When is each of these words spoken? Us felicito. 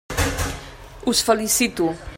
Us 1.11 1.21
felicito. 1.21 1.93